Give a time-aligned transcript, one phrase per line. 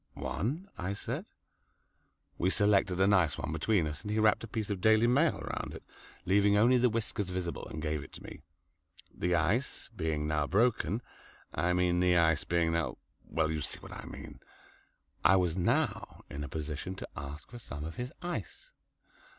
[0.15, 1.27] "One," I said.
[2.39, 5.33] We selected a nice one between us, and he wrapped a piece of "Daily Mail"
[5.41, 5.83] round it,
[6.25, 8.41] leaving only the whiskers visible, and gave it to me.
[9.15, 11.03] The ice being now broken
[11.53, 14.39] I mean the ice being now well, you see what I mean
[15.23, 18.71] I was now in a position to ask for some of his ice.